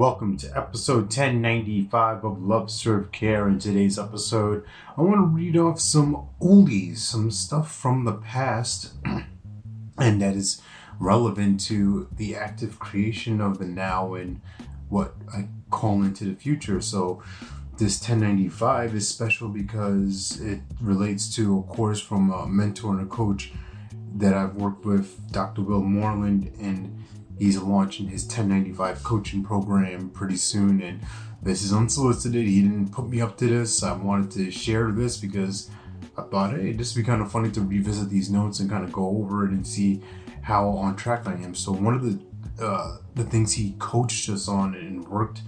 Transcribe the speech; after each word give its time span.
Welcome 0.00 0.38
to 0.38 0.56
episode 0.56 1.14
1095 1.14 2.24
of 2.24 2.42
Love 2.42 2.70
Serve 2.70 3.12
Care. 3.12 3.46
In 3.46 3.58
today's 3.58 3.98
episode, 3.98 4.64
I 4.96 5.02
want 5.02 5.16
to 5.16 5.26
read 5.26 5.58
off 5.58 5.78
some 5.78 6.26
oldies, 6.40 7.00
some 7.00 7.30
stuff 7.30 7.70
from 7.70 8.06
the 8.06 8.14
past, 8.14 8.94
and 9.98 10.22
that 10.22 10.36
is 10.36 10.62
relevant 10.98 11.60
to 11.66 12.08
the 12.16 12.34
active 12.34 12.78
creation 12.78 13.42
of 13.42 13.58
the 13.58 13.66
now 13.66 14.14
and 14.14 14.40
what 14.88 15.16
I 15.34 15.48
call 15.68 16.02
into 16.02 16.24
the 16.24 16.34
future. 16.34 16.80
So, 16.80 17.22
this 17.76 18.00
1095 18.00 18.94
is 18.94 19.06
special 19.06 19.50
because 19.50 20.40
it 20.40 20.60
relates 20.80 21.28
to 21.36 21.58
a 21.58 21.62
course 21.74 22.00
from 22.00 22.30
a 22.30 22.46
mentor 22.46 22.92
and 22.92 23.02
a 23.02 23.10
coach 23.10 23.52
that 24.14 24.32
I've 24.32 24.54
worked 24.54 24.86
with, 24.86 25.30
Dr. 25.30 25.60
Will 25.60 25.82
Moreland, 25.82 26.52
and 26.58 27.04
he's 27.40 27.58
launching 27.58 28.08
his 28.08 28.24
1095 28.24 29.02
coaching 29.02 29.42
program 29.42 30.10
pretty 30.10 30.36
soon. 30.36 30.80
And 30.82 31.00
this 31.42 31.62
is 31.62 31.72
unsolicited. 31.72 32.46
He 32.46 32.60
didn't 32.60 32.92
put 32.92 33.08
me 33.08 33.20
up 33.20 33.38
to 33.38 33.48
this. 33.48 33.82
I 33.82 33.94
wanted 33.94 34.30
to 34.32 34.50
share 34.50 34.92
this 34.92 35.16
because 35.16 35.70
I 36.18 36.22
thought, 36.22 36.52
hey, 36.52 36.72
this 36.72 36.94
would 36.94 37.00
be 37.00 37.06
kind 37.06 37.22
of 37.22 37.32
funny 37.32 37.50
to 37.52 37.62
revisit 37.62 38.10
these 38.10 38.30
notes 38.30 38.60
and 38.60 38.68
kind 38.68 38.84
of 38.84 38.92
go 38.92 39.08
over 39.08 39.46
it 39.46 39.50
and 39.50 39.66
see 39.66 40.02
how 40.42 40.68
on 40.68 40.96
track 40.96 41.26
I 41.26 41.32
am. 41.32 41.54
So 41.54 41.72
one 41.72 41.94
of 41.94 42.02
the 42.02 42.20
uh, 42.62 42.98
the 43.14 43.24
things 43.24 43.54
he 43.54 43.74
coached 43.78 44.28
us 44.28 44.46
on 44.46 44.74
and 44.74 45.08
worked 45.08 45.40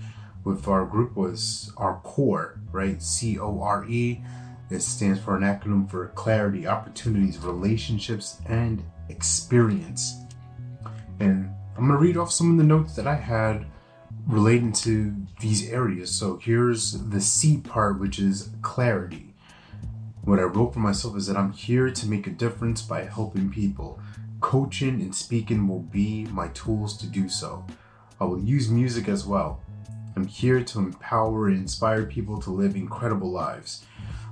with 0.45 0.67
our 0.67 0.87
group 0.87 1.15
was 1.15 1.71
our 1.77 2.01
core, 2.01 2.59
right? 2.71 3.03
C 3.03 3.39
O 3.39 3.61
R 3.61 3.85
E. 3.87 4.23
It 4.71 4.81
stands 4.81 5.21
for 5.21 5.37
an 5.37 5.43
acronym 5.43 5.91
for 5.91 6.09
clarity, 6.09 6.67
opportunities, 6.67 7.39
relationships, 7.39 8.41
and 8.47 8.83
experience. 9.11 10.17
I'm 11.83 11.89
going 11.89 11.99
to 11.99 12.07
read 12.07 12.17
off 12.17 12.31
some 12.31 12.53
of 12.53 12.59
the 12.59 12.63
notes 12.63 12.95
that 12.95 13.09
I 13.09 13.17
had 13.17 13.67
relating 14.29 14.73
to 14.73 15.17
these 15.41 15.69
areas. 15.69 16.13
So 16.13 16.37
here's 16.37 16.93
the 16.93 17.21
C 17.21 17.57
part, 17.57 17.99
which 17.99 18.21
is 18.21 18.51
clarity. 18.63 19.35
What 20.23 20.39
I 20.39 20.43
wrote 20.43 20.75
for 20.75 20.79
myself 20.79 21.17
is 21.17 21.27
that 21.27 21.37
I'm 21.37 21.51
here 21.51 21.91
to 21.91 22.09
make 22.09 22.29
a 22.29 22.31
difference 22.31 22.83
by 22.83 23.03
helping 23.03 23.51
people. 23.51 23.99
Coaching 24.41 25.01
and 25.01 25.13
speaking 25.13 25.67
will 25.67 25.81
be 25.81 26.27
my 26.27 26.47
tools 26.51 26.97
to 26.99 27.09
do 27.09 27.29
so. 27.29 27.67
I 28.21 28.27
will 28.27 28.39
use 28.39 28.71
music 28.71 29.09
as 29.09 29.27
well. 29.27 29.61
I'm 30.15 30.29
here 30.29 30.63
to 30.63 30.79
empower 30.79 31.49
and 31.49 31.57
inspire 31.57 32.07
people 32.07 32.41
to 32.43 32.51
live 32.51 32.77
incredible 32.77 33.33
lives. 33.33 33.85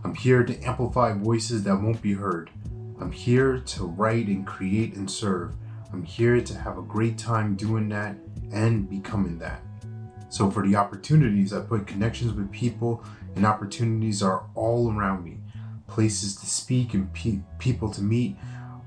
I'm 0.05 0.15
here 0.15 0.45
to 0.45 0.63
amplify 0.63 1.15
voices 1.15 1.65
that 1.65 1.83
won't 1.83 2.01
be 2.01 2.13
heard. 2.13 2.49
I'm 3.01 3.11
here 3.11 3.59
to 3.59 3.85
write 3.87 4.29
and 4.29 4.47
create 4.47 4.95
and 4.95 5.11
serve. 5.11 5.57
I'm 5.93 6.05
here 6.05 6.41
to 6.41 6.55
have 6.59 6.79
a 6.79 6.83
great 6.83 7.19
time 7.19 7.57
doing 7.57 7.89
that 7.89 8.17
and 8.53 8.89
becoming 8.89 9.39
that. 9.39 9.61
So, 10.29 10.51
for 10.51 10.65
the 10.65 10.77
opportunities, 10.77 11.53
I 11.53 11.61
put 11.61 11.89
connections 11.89 12.33
with 12.33 12.53
people, 12.53 13.05
and 13.35 13.45
opportunities 13.45 14.23
are 14.23 14.45
all 14.55 14.93
around 14.93 15.25
me. 15.25 15.39
Places 15.89 16.37
to 16.37 16.47
speak 16.47 16.95
and 16.95 17.13
pe- 17.13 17.41
people 17.59 17.91
to 17.91 18.01
meet 18.01 18.37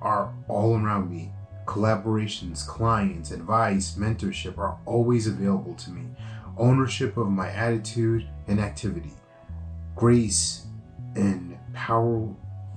are 0.02 0.34
all 0.48 0.78
around 0.78 1.10
me. 1.10 1.34
Collaborations, 1.66 2.66
clients, 2.66 3.32
advice, 3.32 3.96
mentorship 3.96 4.58
are 4.58 4.78
always 4.86 5.28
available 5.28 5.74
to 5.76 5.92
me. 5.92 6.04
Ownership 6.58 7.18
of 7.18 7.28
my 7.28 7.50
attitude 7.50 8.28
and 8.48 8.60
activity. 8.60 9.14
Grace 9.96 10.66
and 11.16 11.58
power 11.74 12.30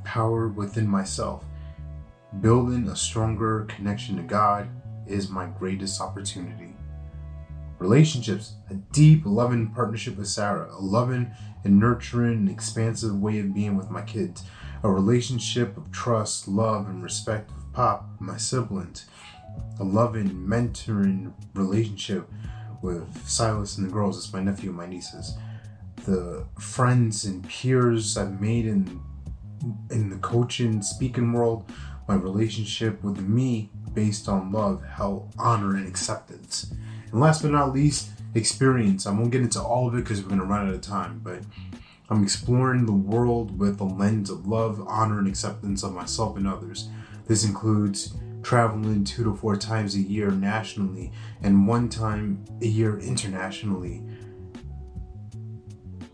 power 0.04 0.48
within 0.48 0.86
myself 0.86 1.44
Building 2.40 2.88
a 2.88 2.96
stronger 2.96 3.66
connection 3.68 4.16
to 4.16 4.22
God 4.22 4.68
is 5.06 5.30
my 5.30 5.46
greatest 5.46 6.00
opportunity. 6.00 6.74
Relationships, 7.78 8.54
a 8.68 8.74
deep, 8.74 9.22
loving 9.24 9.70
partnership 9.70 10.16
with 10.16 10.26
Sarah, 10.26 10.68
a 10.72 10.80
loving 10.80 11.30
and 11.64 11.78
nurturing 11.78 12.32
and 12.32 12.50
expansive 12.50 13.20
way 13.20 13.38
of 13.38 13.54
being 13.54 13.76
with 13.76 13.90
my 13.90 14.02
kids, 14.02 14.42
a 14.82 14.90
relationship 14.90 15.76
of 15.76 15.90
trust, 15.92 16.48
love, 16.48 16.88
and 16.88 17.02
respect 17.02 17.50
with 17.54 17.72
Pop, 17.72 18.08
my 18.18 18.36
siblings, 18.36 19.06
a 19.78 19.84
loving, 19.84 20.28
mentoring 20.28 21.32
relationship 21.54 22.28
with 22.82 23.26
Silas 23.26 23.78
and 23.78 23.86
the 23.86 23.92
girls, 23.92 24.18
it's 24.18 24.32
my 24.32 24.42
nephew 24.42 24.70
and 24.70 24.78
my 24.78 24.86
nieces, 24.86 25.34
the 26.04 26.44
friends 26.58 27.24
and 27.24 27.48
peers 27.48 28.16
I've 28.16 28.40
made 28.40 28.66
in 28.66 29.00
in 29.90 30.10
the 30.10 30.16
coaching, 30.16 30.80
speaking 30.82 31.32
world, 31.32 31.64
my 32.08 32.14
relationship 32.14 33.02
with 33.02 33.20
me 33.20 33.70
based 33.94 34.28
on 34.28 34.52
love, 34.52 34.82
how 34.84 35.28
honor 35.38 35.76
and 35.76 35.88
acceptance. 35.88 36.72
And 37.10 37.20
last 37.20 37.42
but 37.42 37.50
not 37.50 37.72
least, 37.72 38.10
experience. 38.34 39.06
I 39.06 39.12
won't 39.12 39.30
get 39.30 39.40
into 39.40 39.60
all 39.60 39.88
of 39.88 39.94
it 39.94 39.98
because 39.98 40.22
we're 40.22 40.28
going 40.28 40.40
to 40.40 40.46
run 40.46 40.68
out 40.68 40.74
of 40.74 40.80
time, 40.82 41.20
but 41.24 41.40
I'm 42.08 42.22
exploring 42.22 42.86
the 42.86 42.92
world 42.92 43.58
with 43.58 43.80
a 43.80 43.84
lens 43.84 44.30
of 44.30 44.46
love, 44.46 44.84
honor, 44.86 45.18
and 45.18 45.26
acceptance 45.26 45.82
of 45.82 45.92
myself 45.92 46.36
and 46.36 46.46
others. 46.46 46.88
This 47.26 47.44
includes 47.44 48.14
traveling 48.42 49.02
two 49.02 49.24
to 49.24 49.34
four 49.34 49.56
times 49.56 49.96
a 49.96 50.00
year 50.00 50.30
nationally 50.30 51.10
and 51.42 51.66
one 51.66 51.88
time 51.88 52.44
a 52.62 52.66
year 52.66 52.98
internationally. 53.00 54.04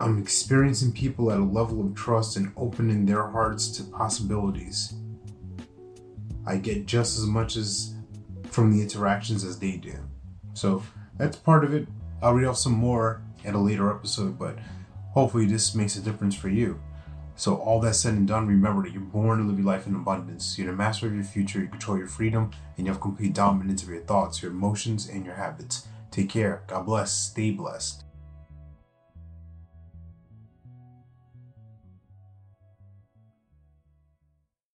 I'm 0.01 0.19
experiencing 0.19 0.93
people 0.93 1.31
at 1.31 1.39
a 1.39 1.45
level 1.45 1.85
of 1.85 1.95
trust 1.95 2.37
and 2.37 2.53
opening 2.57 3.05
their 3.05 3.29
hearts 3.29 3.69
to 3.77 3.85
possibilities. 3.85 4.95
I 6.47 6.57
get 6.57 6.87
just 6.87 7.19
as 7.19 7.27
much 7.27 7.57
as 7.57 7.95
from 8.51 8.73
the 8.73 8.83
interactions 8.83 9.45
as 9.45 9.59
they 9.59 9.77
do. 9.77 9.95
So 10.55 10.83
that's 11.17 11.37
part 11.37 11.65
of 11.65 11.75
it. 11.75 11.87
I'll 12.23 12.35
read 12.35 12.47
off 12.47 12.59
some 12.59 12.73
more 12.73 13.23
at 13.45 13.55
a 13.55 13.59
later 13.59 13.91
episode, 13.91 14.39
but 14.39 14.59
hopefully 15.11 15.47
this 15.47 15.75
makes 15.75 15.97
a 15.97 16.01
difference 16.01 16.35
for 16.35 16.49
you. 16.49 16.81
So 17.35 17.57
all 17.57 17.81
that 17.81 17.95
said 17.95 18.15
and 18.15 18.29
done, 18.29 18.47
remember 18.47 18.83
that 18.83 18.93
you're 18.93 19.01
born 19.01 19.39
to 19.39 19.45
live 19.45 19.59
your 19.59 19.67
life 19.67 19.87
in 19.87 19.95
abundance. 19.95 20.59
You're 20.59 20.71
the 20.71 20.77
master 20.77 21.07
of 21.07 21.15
your 21.15 21.25
future, 21.25 21.61
you 21.61 21.69
control 21.69 21.99
your 21.99 22.07
freedom, 22.07 22.51
and 22.77 22.87
you 22.87 22.93
have 22.93 23.01
complete 23.01 23.35
dominance 23.35 23.83
of 23.83 23.89
your 23.89 24.03
thoughts, 24.03 24.43
your 24.43 24.53
emotions, 24.53 25.09
and 25.09 25.25
your 25.25 25.35
habits. 25.35 25.89
Take 26.11 26.29
care. 26.29 26.63
God 26.67 26.85
bless. 26.85 27.11
Stay 27.11 27.51
blessed. 27.51 28.05